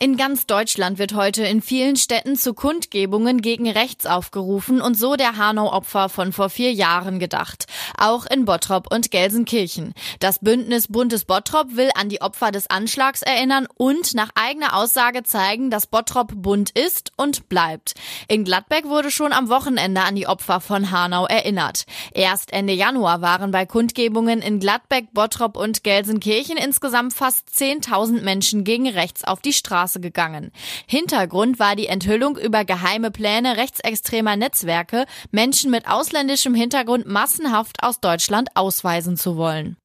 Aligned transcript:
In 0.00 0.16
ganz 0.16 0.46
Deutschland 0.46 0.98
wird 0.98 1.14
heute 1.14 1.44
in 1.44 1.62
vielen 1.62 1.96
Städten 1.96 2.36
zu 2.36 2.54
Kundgebungen 2.54 3.42
gegen 3.42 3.68
rechts 3.68 4.06
aufgerufen 4.06 4.80
und 4.80 4.94
so 4.94 5.16
der 5.16 5.36
Hanau-Opfer 5.36 6.08
von 6.08 6.32
vor 6.32 6.50
vier 6.50 6.72
Jahren 6.72 7.18
gedacht. 7.18 7.66
Auch 7.96 8.26
in 8.26 8.44
Bottrop 8.44 8.92
und 8.92 9.10
Gelsenkirchen. 9.10 9.94
Das 10.20 10.38
Bündnis 10.38 10.88
Buntes 10.88 11.24
Bottrop 11.24 11.76
will 11.76 11.90
an 11.94 12.08
die 12.08 12.20
Opfer 12.20 12.50
des 12.50 12.70
Anschlags 12.70 13.22
erinnern 13.22 13.66
und 13.76 14.14
nach 14.14 14.30
eigener 14.34 14.76
Aussage 14.76 15.22
zeigen, 15.22 15.70
dass 15.70 15.86
Bottrop 15.86 16.32
bunt 16.34 16.70
ist 16.70 17.12
und 17.16 17.48
bleibt. 17.48 17.94
In 18.28 18.44
Gladbeck 18.44 18.84
wurde 18.86 19.10
schon 19.10 19.32
am 19.32 19.48
Wochenende 19.48 20.02
an 20.02 20.14
die 20.14 20.26
Opfer 20.26 20.60
von 20.60 20.90
Hanau 20.90 21.26
erinnert. 21.26 21.84
Erst 22.12 22.52
Ende 22.52 22.72
Januar 22.72 23.20
waren 23.20 23.50
bei 23.50 23.66
Kundgebungen 23.66 24.42
in 24.42 24.60
Gladbeck, 24.60 25.12
Bottrop 25.12 25.56
und 25.56 25.82
Gelsenkirchen 25.82 26.56
insgesamt 26.56 27.14
fast 27.14 27.48
10.000 27.48 28.22
Menschen 28.22 28.64
gegen 28.64 28.88
rechts 28.88 29.24
auf 29.24 29.40
die 29.40 29.52
Straße 29.52 29.67
gegangen. 30.00 30.50
Hintergrund 30.86 31.58
war 31.58 31.76
die 31.76 31.86
Enthüllung 31.86 32.36
über 32.36 32.64
geheime 32.64 33.10
Pläne 33.10 33.56
rechtsextremer 33.56 34.36
Netzwerke, 34.36 35.04
Menschen 35.30 35.70
mit 35.70 35.88
ausländischem 35.88 36.54
Hintergrund 36.54 37.06
massenhaft 37.06 37.82
aus 37.82 38.00
Deutschland 38.00 38.48
ausweisen 38.54 39.16
zu 39.16 39.36
wollen. 39.36 39.76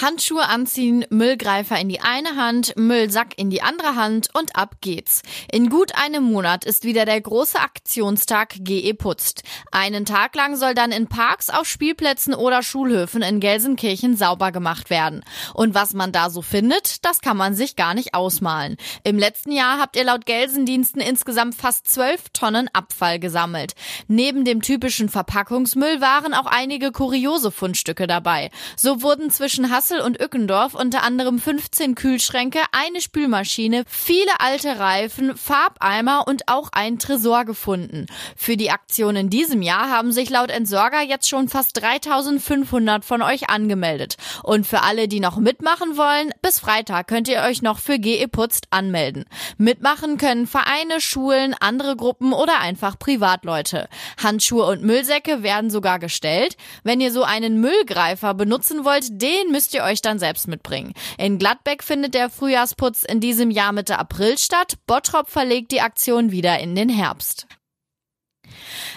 Handschuhe 0.00 0.46
anziehen, 0.48 1.04
Müllgreifer 1.10 1.78
in 1.78 1.88
die 1.88 2.00
eine 2.00 2.36
Hand, 2.36 2.74
Müllsack 2.76 3.36
in 3.36 3.50
die 3.50 3.62
andere 3.62 3.94
Hand 3.94 4.28
und 4.32 4.56
ab 4.56 4.76
geht's. 4.80 5.22
In 5.50 5.68
gut 5.68 5.94
einem 5.96 6.24
Monat 6.24 6.64
ist 6.64 6.84
wieder 6.84 7.04
der 7.04 7.20
große 7.20 7.58
Aktionstag 7.58 8.54
GE 8.58 8.94
Putzt. 8.94 9.42
Einen 9.70 10.04
Tag 10.04 10.34
lang 10.34 10.56
soll 10.56 10.74
dann 10.74 10.92
in 10.92 11.08
Parks, 11.08 11.50
auf 11.50 11.66
Spielplätzen 11.66 12.34
oder 12.34 12.62
Schulhöfen 12.62 13.22
in 13.22 13.40
Gelsenkirchen 13.40 14.16
sauber 14.16 14.52
gemacht 14.52 14.90
werden. 14.90 15.24
Und 15.52 15.74
was 15.74 15.94
man 15.94 16.12
da 16.12 16.30
so 16.30 16.42
findet, 16.42 17.04
das 17.04 17.20
kann 17.20 17.36
man 17.36 17.54
sich 17.54 17.76
gar 17.76 17.94
nicht 17.94 18.14
ausmalen. 18.14 18.76
Im 19.02 19.18
letzten 19.18 19.52
Jahr 19.52 19.78
habt 19.78 19.96
ihr 19.96 20.04
laut 20.04 20.26
Gelsendiensten 20.26 21.00
insgesamt 21.00 21.54
fast 21.54 21.90
zwölf 21.90 22.28
Tonnen 22.32 22.68
Abfall 22.72 23.18
gesammelt. 23.18 23.74
Neben 24.08 24.44
dem 24.44 24.62
typischen 24.62 25.08
Verpackungsmüll 25.08 26.00
waren 26.00 26.34
auch 26.34 26.46
einige 26.46 26.92
kuriose 26.92 27.50
Fundstücke 27.50 28.06
dabei. 28.06 28.50
So 28.76 29.02
wurden 29.02 29.30
zwischen 29.30 29.70
Hass 29.74 29.84
Kassel 29.84 30.00
und 30.00 30.18
Ückendorf 30.18 30.74
unter 30.74 31.02
anderem 31.02 31.38
15 31.38 31.94
Kühlschränke, 31.94 32.60
eine 32.72 33.02
Spülmaschine, 33.02 33.84
viele 33.86 34.30
alte 34.38 34.78
Reifen, 34.78 35.36
Farbeimer 35.36 36.26
und 36.26 36.48
auch 36.48 36.70
ein 36.72 36.98
Tresor 36.98 37.44
gefunden. 37.44 38.06
Für 38.34 38.56
die 38.56 38.70
Aktion 38.70 39.14
in 39.14 39.28
diesem 39.28 39.60
Jahr 39.60 39.90
haben 39.90 40.10
sich 40.10 40.30
laut 40.30 40.50
Entsorger 40.50 41.02
jetzt 41.02 41.28
schon 41.28 41.50
fast 41.50 41.78
3500 41.82 43.04
von 43.04 43.20
euch 43.20 43.50
angemeldet. 43.50 44.16
Und 44.42 44.66
für 44.66 44.80
alle, 44.84 45.06
die 45.06 45.20
noch 45.20 45.36
mitmachen 45.36 45.98
wollen, 45.98 46.30
bis 46.40 46.60
Freitag 46.60 47.06
könnt 47.06 47.28
ihr 47.28 47.42
euch 47.42 47.60
noch 47.60 47.78
für 47.78 47.98
GE 47.98 48.26
Putzt 48.28 48.68
anmelden. 48.70 49.26
Mitmachen 49.58 50.16
können 50.16 50.46
Vereine, 50.46 51.02
Schulen, 51.02 51.54
andere 51.60 51.96
Gruppen 51.96 52.32
oder 52.32 52.58
einfach 52.60 52.98
Privatleute. 52.98 53.90
Handschuhe 54.22 54.64
und 54.64 54.82
Müllsäcke 54.82 55.42
werden 55.42 55.68
sogar 55.68 55.98
gestellt. 55.98 56.56
Wenn 56.84 57.02
ihr 57.02 57.12
so 57.12 57.22
einen 57.22 57.60
Müllgreifer 57.60 58.32
benutzen 58.32 58.86
wollt, 58.86 59.20
den 59.20 59.50
müsst 59.50 59.63
ihr 59.72 59.84
euch 59.84 60.02
dann 60.02 60.18
selbst 60.18 60.48
mitbringen. 60.48 60.92
In 61.16 61.38
Gladbeck 61.38 61.82
findet 61.82 62.12
der 62.12 62.28
Frühjahrsputz 62.28 63.04
in 63.04 63.20
diesem 63.20 63.50
Jahr 63.50 63.72
Mitte 63.72 63.98
April 63.98 64.36
statt. 64.36 64.74
Bottrop 64.86 65.30
verlegt 65.30 65.72
die 65.72 65.80
Aktion 65.80 66.32
wieder 66.32 66.58
in 66.58 66.74
den 66.74 66.88
Herbst. 66.90 67.46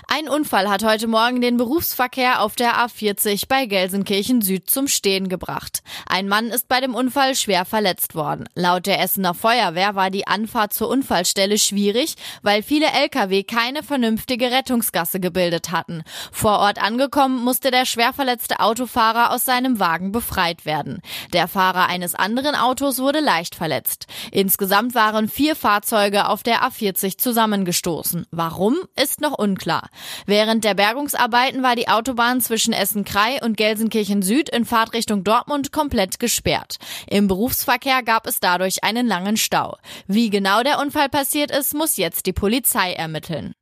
Ein 0.09 0.29
Unfall 0.29 0.69
hat 0.69 0.85
heute 0.85 1.05
Morgen 1.05 1.41
den 1.41 1.57
Berufsverkehr 1.57 2.41
auf 2.41 2.55
der 2.55 2.77
A40 2.77 3.43
bei 3.49 3.65
Gelsenkirchen 3.65 4.41
Süd 4.41 4.69
zum 4.69 4.87
Stehen 4.87 5.27
gebracht. 5.27 5.83
Ein 6.07 6.29
Mann 6.29 6.47
ist 6.47 6.69
bei 6.69 6.79
dem 6.79 6.95
Unfall 6.95 7.35
schwer 7.35 7.65
verletzt 7.65 8.15
worden. 8.15 8.47
Laut 8.55 8.85
der 8.85 9.01
Essener 9.01 9.33
Feuerwehr 9.33 9.95
war 9.95 10.09
die 10.09 10.25
Anfahrt 10.25 10.71
zur 10.71 10.87
Unfallstelle 10.87 11.57
schwierig, 11.57 12.15
weil 12.41 12.63
viele 12.63 12.87
Lkw 12.87 13.43
keine 13.43 13.83
vernünftige 13.83 14.49
Rettungsgasse 14.49 15.19
gebildet 15.19 15.71
hatten. 15.71 16.03
Vor 16.31 16.59
Ort 16.59 16.81
angekommen 16.81 17.43
musste 17.43 17.69
der 17.69 17.85
schwer 17.85 18.13
verletzte 18.13 18.61
Autofahrer 18.61 19.31
aus 19.31 19.43
seinem 19.43 19.77
Wagen 19.81 20.13
befreit 20.13 20.65
werden. 20.65 21.01
Der 21.33 21.49
Fahrer 21.49 21.87
eines 21.87 22.15
anderen 22.15 22.55
Autos 22.55 22.99
wurde 22.99 23.19
leicht 23.19 23.55
verletzt. 23.55 24.07
Insgesamt 24.31 24.95
waren 24.95 25.27
vier 25.27 25.57
Fahrzeuge 25.57 26.29
auf 26.29 26.43
der 26.43 26.63
A40 26.63 27.17
zusammengestoßen. 27.17 28.25
Warum 28.31 28.77
ist 28.95 29.19
noch 29.19 29.37
unklar. 29.37 29.89
Während 30.25 30.63
der 30.63 30.73
Bergungsarbeiten 30.73 31.63
war 31.63 31.75
die 31.75 31.87
Autobahn 31.87 32.41
zwischen 32.41 32.73
Essen-Krei 32.73 33.39
und 33.41 33.57
Gelsenkirchen 33.57 34.21
Süd 34.21 34.49
in 34.49 34.65
Fahrtrichtung 34.65 35.23
Dortmund 35.23 35.71
komplett 35.71 36.19
gesperrt. 36.19 36.77
Im 37.07 37.27
Berufsverkehr 37.27 38.03
gab 38.03 38.27
es 38.27 38.39
dadurch 38.39 38.83
einen 38.83 39.07
langen 39.07 39.37
Stau. 39.37 39.77
Wie 40.07 40.29
genau 40.29 40.63
der 40.63 40.79
Unfall 40.79 41.09
passiert 41.09 41.51
ist, 41.51 41.73
muss 41.73 41.97
jetzt 41.97 42.25
die 42.25 42.33
Polizei 42.33 42.93
ermitteln. 42.93 43.53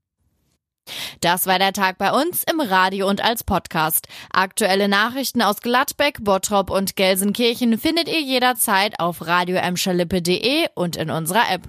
Das 1.22 1.48
war 1.48 1.58
der 1.58 1.74
Tag 1.74 1.98
bei 1.98 2.12
uns 2.12 2.44
im 2.44 2.60
Radio 2.60 3.10
und 3.10 3.24
als 3.24 3.44
Podcast. 3.44 4.08
Aktuelle 4.32 4.88
Nachrichten 4.88 5.42
aus 5.42 5.62
Gladbeck, 5.62 6.24
Bottrop 6.24 6.70
und 6.70 6.96
Gelsenkirchen 6.96 7.80
findet 7.80 8.08
ihr 8.08 8.22
jederzeit 8.22 9.00
auf 9.00 9.26
radioemscherlippe.de 9.26 10.68
und 10.76 10.96
in 10.96 11.10
unserer 11.10 11.52
App. 11.52 11.68